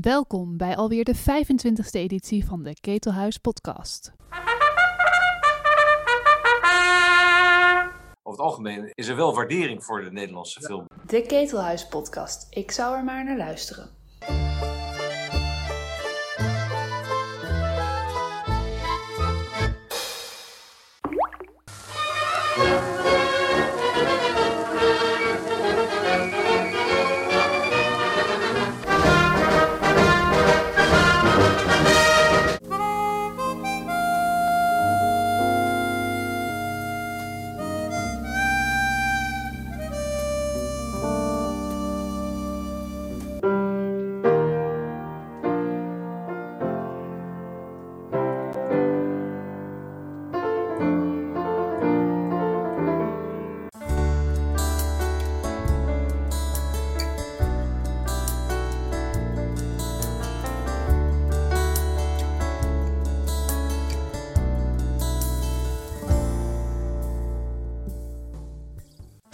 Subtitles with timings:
[0.00, 4.12] Welkom bij alweer de 25e editie van de Ketelhuis Podcast.
[8.22, 10.84] Over het algemeen is er wel waardering voor de Nederlandse film.
[11.06, 12.46] De Ketelhuis Podcast.
[12.50, 13.97] Ik zou er maar naar luisteren.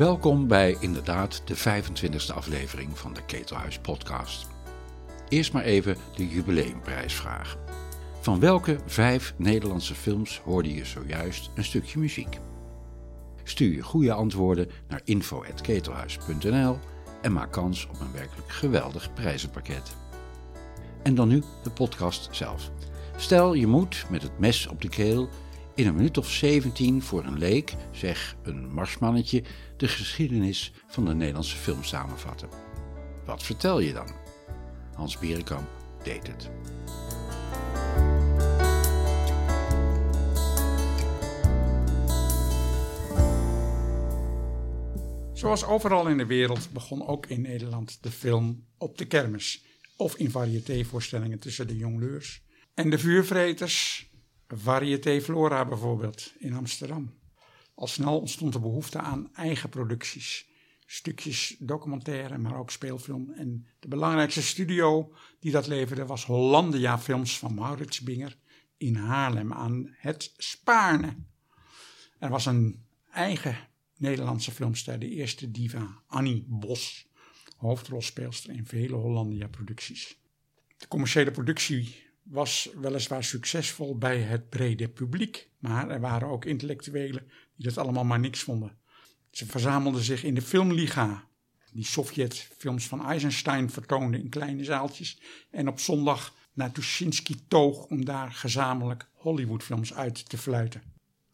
[0.04, 4.46] Welkom bij inderdaad de 25e aflevering van de Ketelhuis Podcast.
[5.28, 7.56] Eerst maar even de jubileumprijsvraag.
[8.20, 12.38] Van welke vijf Nederlandse films hoorde je zojuist een stukje muziek?
[13.44, 16.78] Stuur je goede antwoorden naar info.ketelhuis.nl
[17.22, 19.96] en maak kans op een werkelijk geweldig prijzenpakket.
[21.02, 22.70] En dan nu de podcast zelf.
[23.16, 25.28] Stel je moet met het mes op de keel
[25.74, 29.42] in een minuut of 17 voor een leek, zeg een marsmannetje,
[29.84, 32.48] de geschiedenis van de Nederlandse film samenvatten.
[33.24, 34.08] Wat vertel je dan?
[34.94, 35.68] Hans Bierenkamp
[36.02, 36.50] deed het.
[45.32, 49.64] Zoals overal in de wereld begon ook in Nederland de film op de kermis.
[49.96, 52.42] Of in variétévoorstellingen tussen de jongleurs.
[52.74, 54.08] En de vuurvreters,
[54.48, 57.22] Varieté Flora bijvoorbeeld, in Amsterdam.
[57.74, 60.48] Al snel ontstond de behoefte aan eigen producties.
[60.86, 63.30] Stukjes documentaire, maar ook speelfilm.
[63.30, 68.36] En de belangrijkste studio die dat leverde was Hollandia Films van Maurits Binger
[68.76, 71.16] in Haarlem aan het Spaarne.
[72.18, 73.56] Er was een eigen
[73.96, 77.06] Nederlandse filmster, de eerste diva, Annie Bos,
[77.56, 80.18] hoofdrolspeelster in vele Hollandia-producties.
[80.76, 87.30] De commerciële productie was weliswaar succesvol bij het brede publiek, maar er waren ook intellectuelen
[87.56, 88.78] die dat allemaal maar niks vonden.
[89.30, 91.28] Ze verzamelden zich in de Filmliga,
[91.72, 95.20] die Sovjet-films van Eisenstein vertoonden in kleine zaaltjes,
[95.50, 100.82] en op zondag naar Tuschinski toog om daar gezamenlijk Hollywoodfilms uit te fluiten.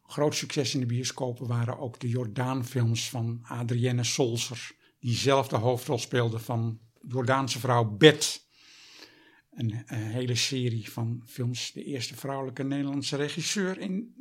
[0.03, 5.57] Groot succes in de bioscopen waren ook de Jordaanfilms van Adrienne Solser, die zelf de
[5.57, 8.49] hoofdrol speelde van Jordaanse vrouw Bet
[9.51, 11.73] een, een, hele serie van films.
[11.73, 14.15] De eerste vrouwelijke Nederlandse regisseur in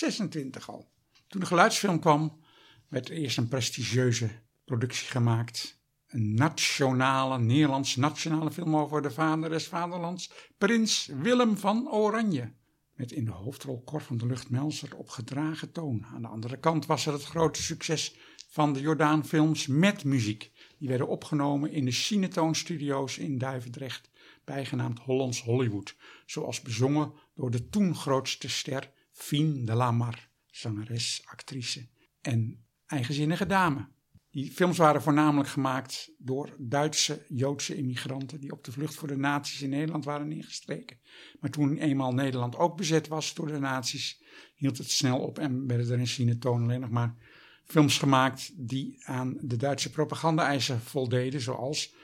[0.00, 0.90] 1926 al.
[1.28, 2.40] Toen de geluidsfilm kwam,
[2.88, 4.30] werd eerst een prestigieuze
[4.64, 5.80] productie gemaakt.
[6.06, 12.52] Een nationale, Nederlands nationale film over de vader des vaderlands, prins Willem van Oranje.
[12.94, 16.04] Met in de hoofdrol Cor van de Lucht Melser op gedragen toon.
[16.14, 18.16] Aan de andere kant was er het grote succes
[18.48, 20.50] van de Jordaan films met muziek.
[20.78, 24.10] Die werden opgenomen in de Cinetoon Studios in Duivendrecht,
[24.44, 31.88] bijgenaamd Hollands Hollywood, zoals bezongen door de toen grootste ster Fien de Lamar, zangeres, actrice
[32.20, 33.88] en eigenzinnige dame.
[34.30, 39.16] Die films waren voornamelijk gemaakt door Duitse Joodse immigranten die op de vlucht voor de
[39.16, 41.00] nazi's in Nederland waren ingestreken.
[41.40, 44.22] Maar toen eenmaal Nederland ook bezet was door de nazi's,
[44.54, 47.16] hield het snel op en werden er in Cinetoon alleen nog maar
[47.64, 51.94] films gemaakt die aan de Duitse propaganda-eisen voldeden, zoals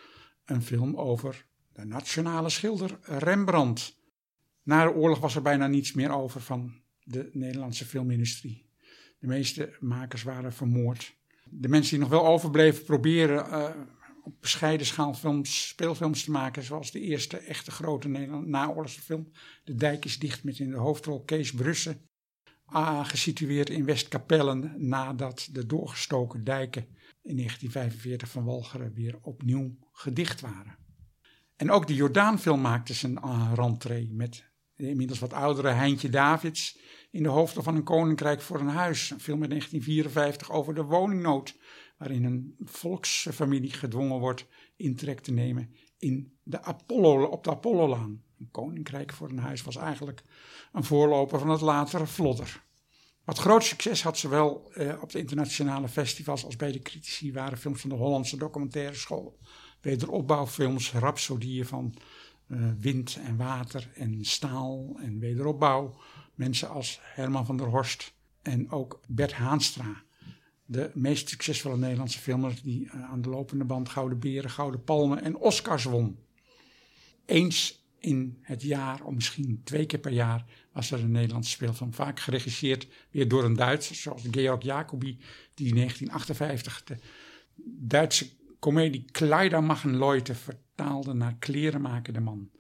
[0.45, 3.97] een film over de nationale schilder Rembrandt.
[4.63, 8.67] Na de oorlog was er bijna niets meer over van de Nederlandse filmindustrie.
[9.19, 11.17] De meeste makers waren vermoord.
[11.51, 13.71] De mensen die nog wel overbleven proberen uh,
[14.25, 19.31] op bescheiden schaal films, speelfilms te maken, zoals de eerste echte grote naoorlogse film.
[19.65, 22.09] De Dijk is dicht met in de hoofdrol Kees Brussen
[23.03, 26.83] gesitueerd in Westkapellen nadat de doorgestoken dijken
[27.23, 30.77] in 1945 van Walcheren weer opnieuw gedicht waren.
[31.57, 33.19] En ook de Jordaanfilm maakte zijn
[33.55, 34.45] rentree met
[34.79, 36.79] de inmiddels wat oudere Heintje Davids
[37.11, 39.11] in de hoofdrol van een koninkrijk voor een huis.
[39.11, 41.57] Een film uit 1954 over de woningnood,
[41.97, 44.47] waarin een volksfamilie gedwongen wordt
[44.77, 48.23] intrek te nemen in de Apollo, op de Apollolaan.
[48.39, 50.23] Een koninkrijk voor een huis was eigenlijk
[50.73, 52.65] een voorloper van het latere Vlodder.
[53.25, 57.59] Wat groot succes had zowel eh, op de internationale festivals als bij de critici waren
[57.59, 59.39] films van de Hollandse documentaire school
[59.81, 61.95] wederopbouwfilms, rhapsodieën van
[62.49, 65.97] uh, wind en water en staal en wederopbouw.
[66.35, 70.03] Mensen als Herman van der Horst en ook Bert Haanstra.
[70.65, 75.23] De meest succesvolle Nederlandse filmer die uh, aan de lopende band Gouden Beren, Gouden Palmen
[75.23, 76.19] en Oscars won.
[77.25, 81.95] Eens in het jaar, of misschien twee keer per jaar, was er een Nederlandse speelfilm.
[81.95, 85.19] Vaak geregisseerd weer door een Duitser, zoals Georg Jacobi,
[85.55, 86.97] die in 1958 de
[87.65, 92.51] Duitse komedie Kleidermachen vertaalde naar Klerenmakende man.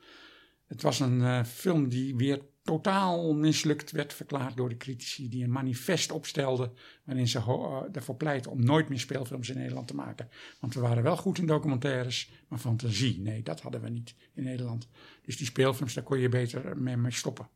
[0.67, 5.45] Het was een uh, film die weer totaal mislukt werd verklaard door de critici, die
[5.45, 6.73] een manifest opstelden
[7.05, 10.29] waarin ze uh, ervoor pleiten om nooit meer speelfilms in Nederland te maken.
[10.61, 14.45] Want we waren wel goed in documentaires, maar fantasie, nee, dat hadden we niet in
[14.45, 14.89] Nederland.
[15.23, 17.49] Dus die speelfilms, daar kon je beter mee, mee stoppen.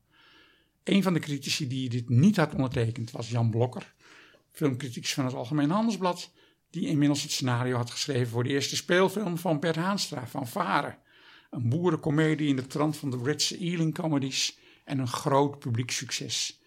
[0.85, 3.95] Een van de critici die dit niet had ondertekend was Jan Blokker,
[4.51, 6.33] filmcriticus van het Algemeen Handelsblad,
[6.73, 10.99] die inmiddels het scenario had geschreven voor de eerste speelfilm van Bert Haanstra, van Varen.
[11.51, 16.61] Een boerencomedie in de trant van de Britse Ealing comedies en een groot publiek succes.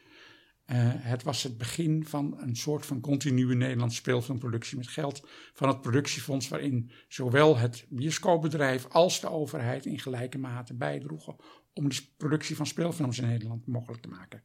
[0.65, 5.67] Uh, het was het begin van een soort van continue Nederlandse speelfilmproductie met geld van
[5.67, 11.35] het productiefonds, waarin zowel het bioscoopbedrijf als de overheid in gelijke mate bijdroegen
[11.73, 14.43] om de productie van speelfilms in Nederland mogelijk te maken.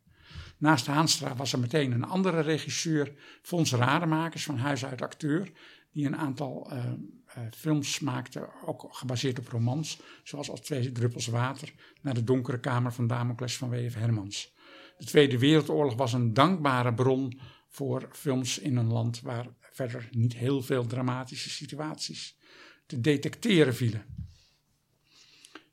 [0.61, 3.13] Naast Haanstra was er meteen een andere regisseur,
[3.43, 5.53] Fons Rademakers van Huis uit Acteur,
[5.93, 11.27] die een aantal uh, uh, films maakte, ook gebaseerd op romans, zoals Als Twee Druppels
[11.27, 13.95] Water, naar de donkere kamer van Damocles van W.F.
[13.95, 14.55] Hermans.
[14.99, 20.35] De Tweede Wereldoorlog was een dankbare bron voor films in een land waar verder niet
[20.35, 22.39] heel veel dramatische situaties
[22.87, 24.30] te detecteren vielen.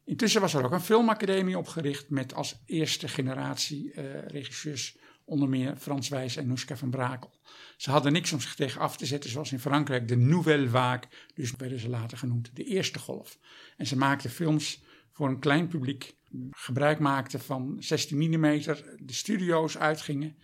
[0.07, 5.75] Intussen was er ook een filmacademie opgericht met als eerste generatie uh, regisseurs onder meer
[5.77, 7.31] Frans Wijs en Noeska van Brakel.
[7.77, 11.09] Ze hadden niks om zich tegen af te zetten, zoals in Frankrijk de Nouvelle Vague,
[11.33, 13.39] dus werden ze later genoemd de eerste golf.
[13.77, 16.15] En ze maakten films voor een klein publiek,
[16.51, 18.61] gebruik maakten van 16 mm,
[18.99, 20.35] de studio's uitgingen.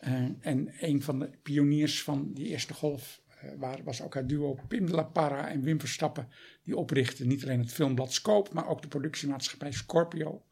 [0.00, 3.19] Uh, en een van de pioniers van die eerste golf
[3.58, 6.28] waar, was ook het duo Pim de La Parra en Wim Verstappen,
[6.62, 10.44] die oprichtten niet alleen het filmblad Scope, maar ook de productiemaatschappij Scorpio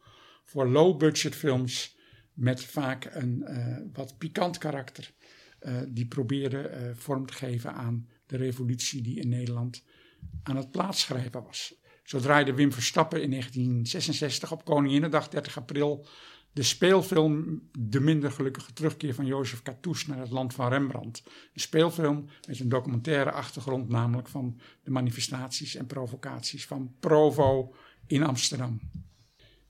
[0.44, 1.96] voor low-budget films
[2.32, 5.12] met vaak een uh, wat pikant karakter.
[5.60, 9.84] Uh, die probeerde uh, vorm te geven aan de revolutie die in Nederland
[10.42, 11.74] aan het plaatsgrijpen was.
[12.02, 16.06] Zo draaide Wim Verstappen in 1966 op Koninginnedag 30 april
[16.58, 21.22] de speelfilm De minder gelukkige terugkeer van Jozef Cartouche naar het land van Rembrandt.
[21.26, 27.74] Een speelfilm met een documentaire achtergrond, namelijk van de manifestaties en provocaties van Provo
[28.06, 28.80] in Amsterdam.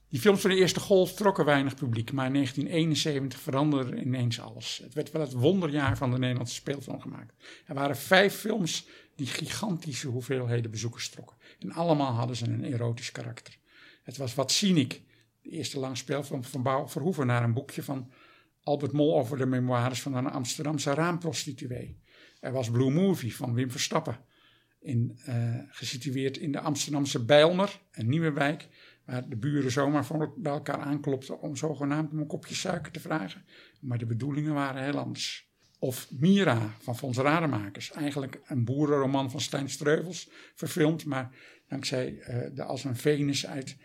[0.08, 4.80] Die films van de eerste golf trokken weinig publiek, maar in 1971 veranderde ineens alles.
[4.82, 7.34] Het werd wel het wonderjaar van de Nederlandse speelfilm gemaakt.
[7.66, 11.36] Er waren vijf films die gigantische hoeveelheden bezoekers trokken.
[11.58, 13.56] En allemaal hadden ze een erotisch karakter.
[14.02, 15.02] Het was Wat Cynic,
[15.50, 18.10] eerste lange speelfilm van Bouw Verhoeven, naar een boekje van
[18.62, 22.00] Albert Mol over de memoires van een Amsterdamse raamprostituee.
[22.40, 24.24] Er was Blue Movie van Wim Verstappen,
[24.80, 28.68] in, uh, gesitueerd in de Amsterdamse Bijlmer, een nieuwe wijk
[29.04, 30.06] waar de buren zomaar
[30.36, 33.44] bij elkaar aanklopten om zogenaamd om een kopje suiker te vragen.
[33.80, 35.46] Maar de bedoelingen waren heel anders.
[35.78, 41.30] Of Mira van Fons Rademakers, eigenlijk een boerenroman van Stijn Streuvels, verfilmd, maar
[41.68, 43.76] dankzij uh, de als een Venus uit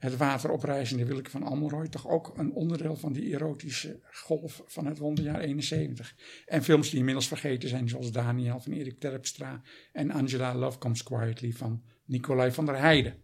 [0.00, 4.86] het water oprijzende Willeke van Amelrooy, toch ook een onderdeel van die erotische golf van
[4.86, 6.14] het wonderjaar 71.
[6.46, 11.02] En films die inmiddels vergeten zijn, zoals Daniel van Erik Terpstra en Angela Love Comes
[11.02, 13.16] Quietly van Nicolai van der Heijden.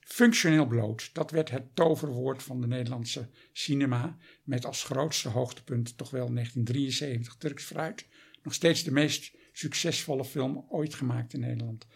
[0.00, 6.10] Functioneel bloot, dat werd het toverwoord van de Nederlandse cinema, met als grootste hoogtepunt toch
[6.10, 8.06] wel 1973 Turks Fruit.
[8.42, 11.86] Nog steeds de meest succesvolle film ooit gemaakt in Nederland.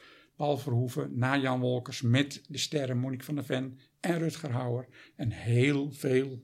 [0.43, 4.87] Paul Verhoeven, na Jan Wolkers, met de sterren Monique van der Ven en Rutger Hauer.
[5.17, 6.43] En heel veel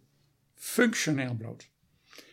[0.55, 1.71] functioneel bloot.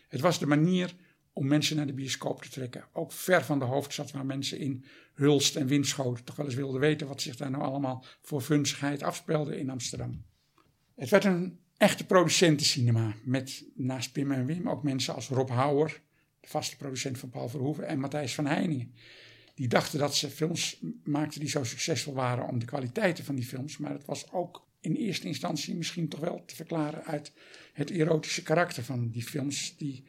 [0.08, 0.96] Het was de manier
[1.34, 2.88] om mensen naar de bioscoop te trekken.
[2.94, 6.82] Ook ver van de hoofdstad waar mensen in Hulst en Winschoten toch wel eens wilden
[6.82, 10.26] weten wat zich daar nou allemaal voor funzigheid afspeelde in Amsterdam.
[10.96, 16.02] Het werd een echte producentencinema met naast Pim en Wim ook mensen als Rob Hauer,
[16.40, 18.94] de vaste producent van Paul Verhoeven, en Matthijs van Heiningen.
[19.56, 23.46] Die dachten dat ze films maakten die zo succesvol waren om de kwaliteiten van die
[23.46, 27.32] films, maar het was ook in eerste instantie misschien toch wel te verklaren uit
[27.74, 30.04] het erotische karakter van die films, die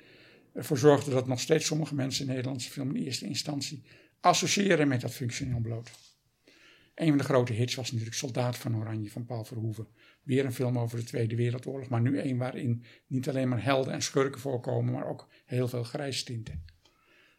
[0.52, 3.82] ervoor zorgden dat nog steeds sommige mensen in Nederlandse film in eerste instantie
[4.20, 5.90] associëren met dat functioneel bloot.
[6.94, 9.86] Een van de grote hits was natuurlijk Soldaat van Oranje van Paul Verhoeven.
[10.22, 13.92] Weer een film over de Tweede Wereldoorlog, maar nu een waarin niet alleen maar helden
[13.92, 16.64] en schurken voorkomen, maar ook heel veel grijstinten.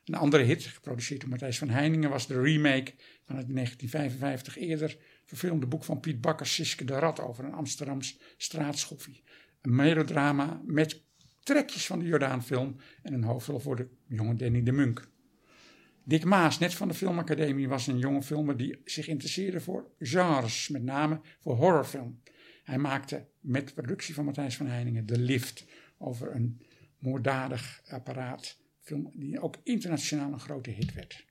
[0.07, 4.57] Een andere hit, geproduceerd door Matthijs van Heiningen, was de remake van het in 1955
[4.57, 9.23] eerder verfilmde boek van Piet Bakker, Siske de Rat, over een Amsterdams straatschoffie.
[9.61, 11.01] Een melodrama met
[11.43, 15.09] trekjes van de Jordaanfilm en een hoofdrol voor de jonge Danny de Munk.
[16.03, 20.69] Dick Maas, net van de Filmacademie, was een jonge filmer die zich interesseerde voor genres,
[20.69, 22.21] met name voor horrorfilm.
[22.63, 25.65] Hij maakte met productie van Matthijs van Heiningen De Lift
[25.97, 26.61] over een
[26.99, 28.57] moorddadig apparaat,
[29.13, 31.25] die ook internationaal een grote hit werd.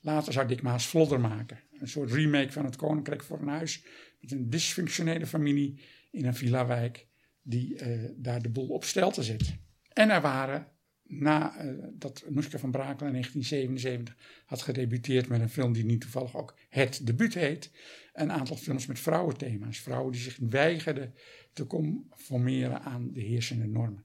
[0.00, 3.84] Later zou Dick Maas Vlodder maken, een soort remake van het Koninkrijk voor een huis
[4.20, 7.06] met een dysfunctionele familie in een villa-wijk
[7.42, 9.54] die uh, daar de boel op stel te zet.
[9.92, 10.66] En er waren,
[11.02, 16.36] nadat uh, Noeska van Brakel in 1977 had gedebuteerd met een film die niet toevallig
[16.36, 17.70] ook Het Debuut heet,
[18.12, 19.78] een aantal films met vrouwenthema's.
[19.78, 21.14] Vrouwen die zich weigerden
[21.52, 24.04] te conformeren aan de heersende normen.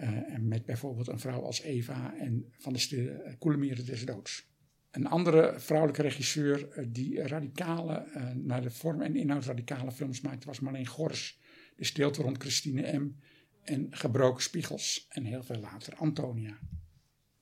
[0.00, 4.04] Uh, en met bijvoorbeeld een vrouw als Eva en van de stille uh, Koelemeren des
[4.04, 4.48] Doods.
[4.90, 10.46] Een andere vrouwelijke regisseur uh, die radicale, naar de vorm en inhoud radicale films maakte,
[10.46, 11.40] was Marleen Gors.
[11.76, 13.16] De stilte rond Christine M.
[13.64, 15.06] en Gebroken Spiegels.
[15.08, 16.58] En heel veel later Antonia.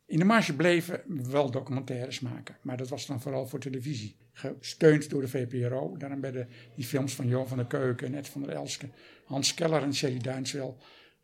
[0.07, 4.17] In de marge bleven we wel documentaires maken, maar dat was dan vooral voor televisie.
[4.33, 5.97] Gesteund door de VPRO.
[5.97, 8.89] Daarom werden die films van Jo van der Keuken, Ed van der Elske,
[9.25, 10.79] Hans Keller en Sherry Duins wel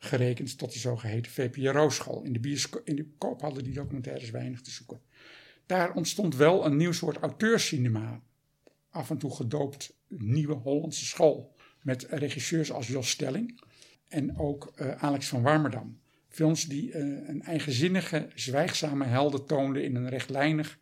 [0.04, 2.22] gerekend tot de zogeheten VPRO-school.
[2.22, 5.00] In, de in de koop hadden die documentaires weinig te zoeken.
[5.66, 8.22] Daar ontstond wel een nieuw soort auteurscinema,
[8.90, 13.60] af en toe gedoopt Nieuwe Hollandse School, met regisseurs als Jos Stelling
[14.08, 15.98] en ook uh, Alex van Warmerdam.
[16.28, 20.78] Films die uh, een eigenzinnige, zwijgzame helden toonden in een rechtlijnig,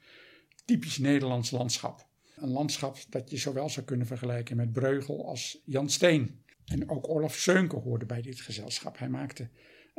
[0.64, 2.06] typisch Nederlands landschap.
[2.36, 6.42] Een landschap dat je zowel zou kunnen vergelijken met Breugel als Jan Steen.
[6.64, 8.98] En ook Olaf Seunke hoorde bij dit gezelschap.
[8.98, 9.48] Hij maakte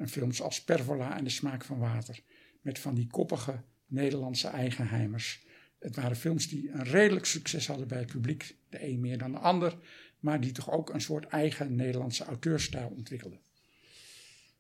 [0.05, 2.20] films als Pervola en de smaak van water.
[2.62, 5.46] Met van die koppige Nederlandse eigenheimers.
[5.79, 8.58] Het waren films die een redelijk succes hadden bij het publiek.
[8.70, 9.77] De een meer dan de ander.
[10.20, 13.39] Maar die toch ook een soort eigen Nederlandse auteurstijl ontwikkelden.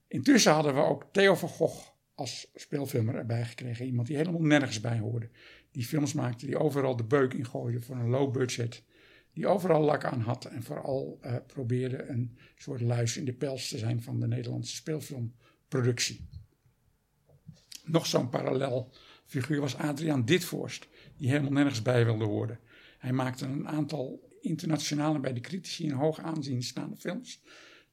[0.07, 3.85] Intussen hadden we ook Theo van Gogh als speelfilmer erbij gekregen.
[3.85, 5.29] Iemand die helemaal nergens bij hoorde.
[5.71, 8.83] Die films maakte die overal de beuk in gooide voor een low budget
[9.33, 13.69] die overal lak aan had en vooral uh, probeerde een soort luis in de pels
[13.69, 16.27] te zijn van de Nederlandse speelfilmproductie.
[17.83, 18.93] Nog zo'n parallel
[19.25, 20.87] figuur was Adriaan Ditvorst,
[21.17, 22.59] die helemaal nergens bij wilde horen.
[22.97, 27.41] Hij maakte een aantal internationale bij de critici in hoog aanzien staande films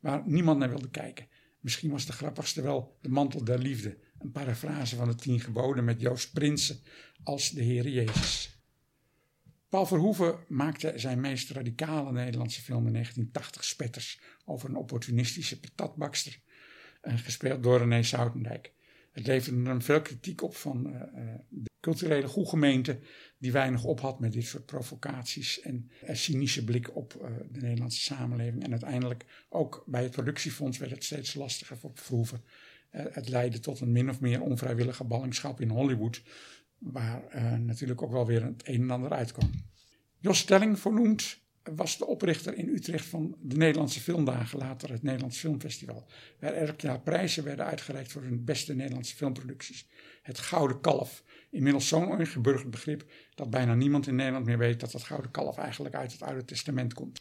[0.00, 1.28] waar niemand naar wilde kijken.
[1.60, 5.84] Misschien was de grappigste wel De Mantel der Liefde, een parafrase van de Tien Geboden
[5.84, 6.80] met Joost Prinsen
[7.22, 8.59] als de Heere Jezus.
[9.70, 16.40] Paul Verhoeven maakte zijn meest radicale Nederlandse film in 1980, Spetters, over een opportunistische patatbakster,
[17.02, 18.72] gespeeld door René Soutendijk.
[19.12, 21.02] Het leverde hem veel kritiek op van uh,
[21.48, 22.98] de culturele goedgemeente,
[23.38, 27.60] die weinig op had met dit soort provocaties en een cynische blik op uh, de
[27.60, 28.64] Nederlandse samenleving.
[28.64, 32.42] En uiteindelijk ook bij het productiefonds werd het steeds lastiger voor Verhoeven.
[32.90, 36.22] het leidde tot een min of meer onvrijwillige ballingschap in Hollywood,
[36.80, 39.50] waar uh, natuurlijk ook wel weer het een en ander uitkwam.
[40.18, 45.38] Jos Stelling, vernoemd, was de oprichter in Utrecht van de Nederlandse Filmdagen, later het Nederlands
[45.38, 46.06] Filmfestival.
[46.40, 49.86] Waar elk jaar prijzen werden uitgereikt voor hun beste Nederlandse filmproducties.
[50.22, 54.90] Het Gouden Kalf, inmiddels zo'n ongeburgerd begrip dat bijna niemand in Nederland meer weet dat
[54.92, 57.20] dat Gouden Kalf eigenlijk uit het Oude Testament komt.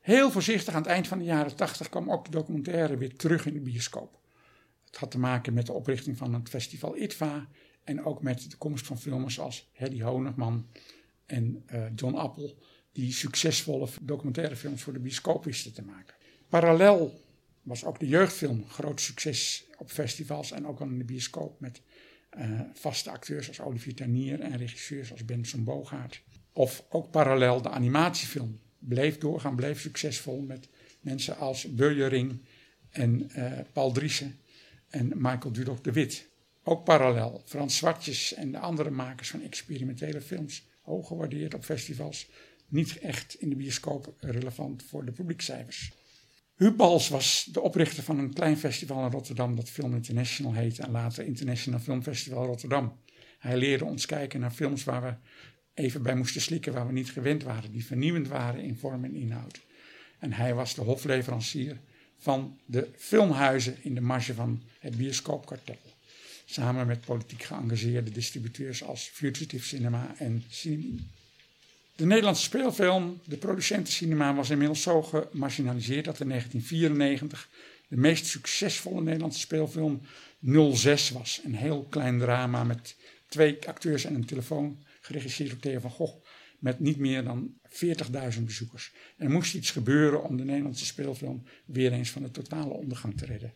[0.00, 3.46] Heel voorzichtig aan het eind van de jaren 80 kwam ook de documentaire weer terug
[3.46, 4.18] in de bioscoop.
[4.84, 7.48] Het had te maken met de oprichting van het festival ITVA
[7.88, 10.66] en ook met de komst van filmers als Hedy Honigman
[11.26, 12.58] en uh, John Appel,
[12.92, 16.14] die succesvolle documentaire films voor de bioscoop wisten te maken.
[16.48, 17.20] Parallel
[17.62, 21.80] was ook de jeugdfilm groot succes op festivals en ook al in de bioscoop met
[22.38, 26.22] uh, vaste acteurs als Olivier Tanier en regisseurs als Benson Bogaert.
[26.52, 30.68] Of ook parallel de animatiefilm bleef doorgaan, bleef succesvol met
[31.00, 32.40] mensen als Ring
[32.90, 34.38] en uh, Paul Driessen
[34.88, 36.28] en Michael Dudok de Wit.
[36.70, 42.28] Ook parallel Frans Zwartjes en de andere makers van experimentele films, hoog gewaardeerd op festivals,
[42.66, 45.92] niet echt in de bioscoop relevant voor de publiekcijfers.
[46.56, 50.82] Huub Bals was de oprichter van een klein festival in Rotterdam dat Film International heette
[50.82, 53.00] en later International Film Festival Rotterdam.
[53.38, 55.14] Hij leerde ons kijken naar films waar we
[55.74, 59.14] even bij moesten slikken, waar we niet gewend waren, die vernieuwend waren in vorm en
[59.14, 59.60] inhoud.
[60.18, 61.80] En hij was de hofleverancier
[62.16, 65.76] van de filmhuizen in de marge van het bioscoopkartel
[66.50, 71.00] samen met politiek geëngageerde distributeurs als Fugitive Cinema en Cinema.
[71.96, 77.48] De Nederlandse speelfilm, de producentencinema, was inmiddels zo gemarginaliseerd dat in 1994
[77.88, 80.00] de meest succesvolle Nederlandse speelfilm
[80.72, 81.40] 06 was.
[81.44, 82.96] Een heel klein drama met
[83.28, 86.24] twee acteurs en een telefoon, geregisseerd door Theo van Gogh,
[86.58, 87.54] met niet meer dan
[88.36, 88.92] 40.000 bezoekers.
[89.16, 93.24] Er moest iets gebeuren om de Nederlandse speelfilm weer eens van de totale ondergang te
[93.24, 93.54] redden.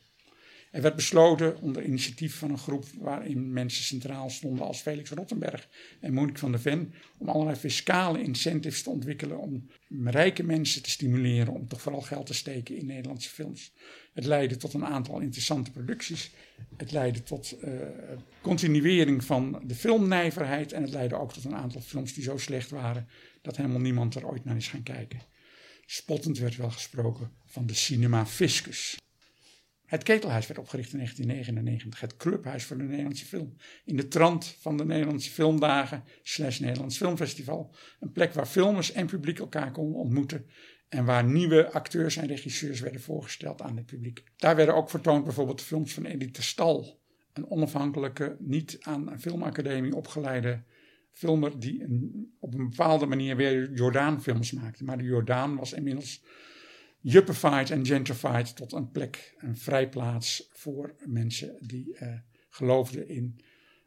[0.73, 5.69] Er werd besloten onder initiatief van een groep waarin mensen centraal stonden als Felix Rottenberg
[6.01, 9.71] en Monique van der Ven, om allerlei fiscale incentives te ontwikkelen om
[10.05, 13.73] rijke mensen te stimuleren om toch vooral geld te steken in Nederlandse films.
[14.13, 16.31] Het leidde tot een aantal interessante producties.
[16.77, 17.73] Het leidde tot uh,
[18.41, 22.71] continuering van de filmnijverheid en het leidde ook tot een aantal films die zo slecht
[22.71, 23.09] waren
[23.43, 25.21] dat helemaal niemand er ooit naar is gaan kijken.
[25.87, 29.01] Spottend werd wel gesproken van de cinema fiscus.
[29.93, 33.57] Het Ketelhuis werd opgericht in 1999, het clubhuis voor de Nederlandse film.
[33.85, 37.75] In de trant van de Nederlandse Filmdagen, slash Nederlands Filmfestival.
[38.01, 40.47] Een plek waar filmers en publiek elkaar konden ontmoeten.
[40.89, 44.25] En waar nieuwe acteurs en regisseurs werden voorgesteld aan het publiek.
[44.37, 47.01] Daar werden ook vertoond bijvoorbeeld de films van Edith Stal.
[47.33, 50.63] Een onafhankelijke, niet aan een filmacademie opgeleide
[51.11, 51.87] filmer die
[52.39, 54.85] op een bepaalde manier weer Jordaan-films maakte.
[54.85, 56.23] Maar de Jordaan was inmiddels
[57.03, 62.13] juppified en gentrified tot een plek, een vrijplaats voor mensen die uh,
[62.49, 63.41] geloofden in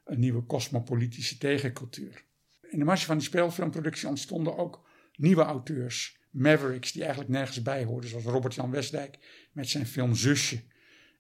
[0.04, 2.24] een nieuwe cosmopolitische tegencultuur.
[2.70, 7.84] In de marge van die speelfilmproductie ontstonden ook nieuwe auteurs, mavericks, die eigenlijk nergens bij
[7.84, 10.64] hoorden, zoals Robert-Jan Westdijk met zijn film Zusje.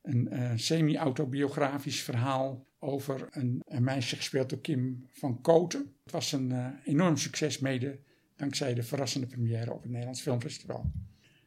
[0.01, 5.95] Een uh, semi-autobiografisch verhaal over een, meisje gespeeld door Kim van Koten.
[6.03, 7.99] Het was een uh, enorm succes, mede
[8.35, 10.91] dankzij de verrassende première op het Nederlands Filmfestival.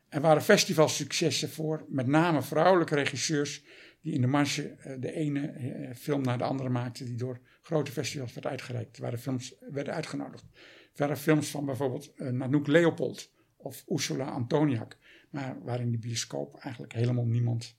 [0.08, 3.64] Er waren festivalsuccessen voor met name vrouwelijke regisseurs
[4.00, 7.40] die in de marge uh, de ene uh, film naar de andere maakten die door
[7.62, 8.96] grote festivals werd uitgereikt.
[8.96, 10.44] Er waren films werden uitgenodigd.
[10.92, 14.98] Er waren films van bijvoorbeeld uh, Nanook Leopold of Ursula Antoniak,
[15.30, 17.76] maar waar in de bioscoop eigenlijk helemaal niemand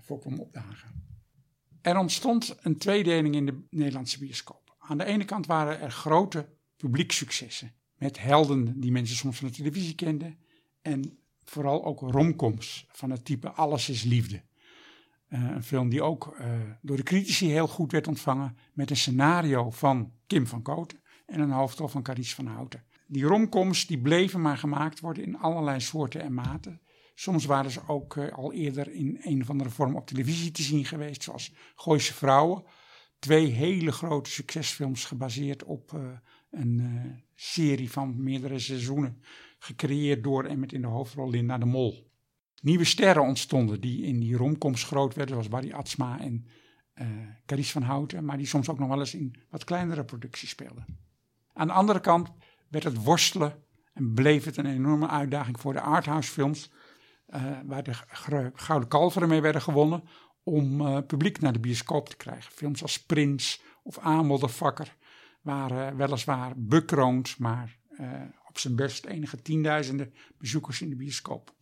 [0.00, 0.88] voor kwam opdagen.
[1.82, 4.76] Er ontstond een tweedeling in de Nederlandse bioscoop.
[4.78, 9.54] Aan de ene kant waren er grote publieksuccessen met helden die mensen soms van de
[9.54, 10.38] televisie kenden
[10.82, 14.42] en vooral ook romcoms van het type Alles is Liefde.
[15.28, 16.46] Uh, een film die ook uh,
[16.82, 21.40] door de critici heel goed werd ontvangen met een scenario van Kim van Kooten en
[21.40, 22.84] een hoofdrol van Carice van Houten.
[23.06, 26.80] Die romcoms die bleven maar gemaakt worden in allerlei soorten en maten.
[27.14, 30.62] Soms waren ze ook uh, al eerder in een of andere vorm op televisie te
[30.62, 32.64] zien geweest, zoals Gooise Vrouwen.
[33.18, 35.98] Twee hele grote succesfilms gebaseerd op
[36.50, 39.22] een serie van meerdere seizoenen
[39.64, 42.12] gecreëerd door en met in de hoofdrol Linda de Mol.
[42.62, 46.46] Nieuwe sterren ontstonden die in die romcoms groot werden, zoals Barry Atsma en
[47.48, 50.84] uh, van Houten, maar die soms ook nog wel eens in wat kleinere producties speelden.
[51.52, 52.32] Aan de andere kant
[52.68, 57.94] werd het worstelen en bleef het een enorme uitdaging voor de arthouse uh, waar de
[58.54, 60.02] Gouden Kalveren mee werden gewonnen,
[60.42, 62.52] om uh, publiek naar de bioscoop te krijgen.
[62.52, 64.96] Films als Prins of Aanmoddervakker
[65.40, 67.78] waren weliswaar bekroond, maar
[68.54, 71.54] op zijn best enige tienduizenden bezoekers in de bioscoop.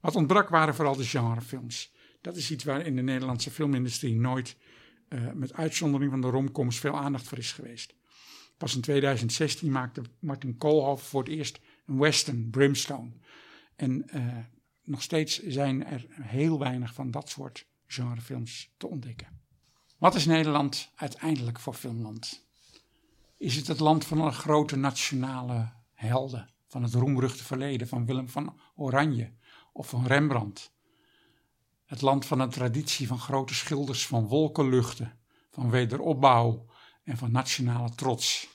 [0.00, 1.94] Wat ontbrak waren vooral de genrefilms.
[2.20, 4.56] Dat is iets waar in de Nederlandse filmindustrie nooit,
[5.08, 7.94] uh, met uitzondering van de romcoms, veel aandacht voor is geweest.
[8.56, 13.10] Pas in 2016 maakte Martin Koolhoven voor het eerst een western, Brimstone.
[13.76, 14.38] En uh,
[14.84, 19.40] nog steeds zijn er heel weinig van dat soort genrefilms te ontdekken.
[19.98, 22.48] Wat is Nederland uiteindelijk voor filmland?
[23.40, 26.50] Is het het land van een grote nationale helden.
[26.66, 29.32] Van het roemruchte verleden van Willem van Oranje
[29.72, 30.72] of van Rembrandt.
[31.84, 35.18] Het land van een traditie van grote schilders van wolkenluchten,
[35.50, 36.66] van wederopbouw
[37.04, 38.48] en van nationale trots.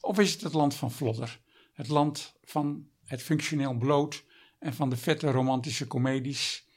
[0.00, 1.40] Of is het het land van Vlodder,
[1.72, 4.24] het land van het functioneel bloot
[4.58, 6.68] en van de vette romantische comedies,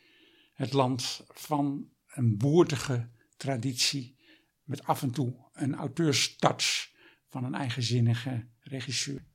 [0.54, 4.18] het land van een boertige traditie
[4.64, 6.89] met af en toe een auteurstouch
[7.30, 9.26] van een eigenzinnige regisseur.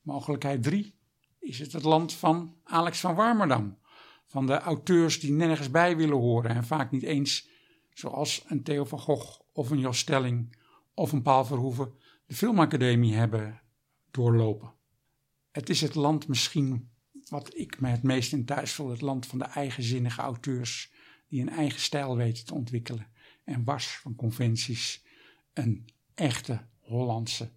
[0.00, 0.98] Mogelijkheid 3
[1.38, 3.78] is het het land van Alex van Warmerdam.
[4.26, 7.48] Van de auteurs die nergens bij willen horen en vaak niet eens,
[7.92, 10.56] zoals een Theo van Gogh of een Jos Stelling
[10.94, 11.94] of een Paul Verhoeven,
[12.26, 13.60] de filmacademie hebben
[14.10, 14.72] doorlopen.
[15.50, 16.90] Het is het land misschien
[17.28, 20.92] wat ik me het meest in thuis voel, het land van de eigenzinnige auteurs
[21.28, 23.06] die een eigen stijl weten te ontwikkelen
[23.44, 25.04] en wars van conventies
[25.52, 27.50] een echte Hollandse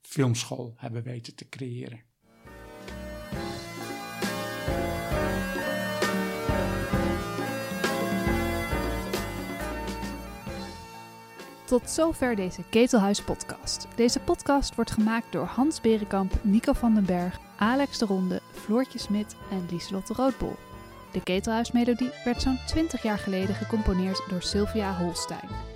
[0.00, 2.04] filmschool hebben weten te creëren.
[11.66, 13.86] Tot zover deze Ketelhuis podcast.
[13.96, 18.98] Deze podcast wordt gemaakt door Hans Berenkamp, Nico van den Berg, Alex de Ronde, Floortje
[18.98, 20.54] Smit en Lieselotte Roodbol.
[21.12, 25.75] De Ketelhuismelodie werd zo'n 20 jaar geleden gecomponeerd door Sylvia Holstein.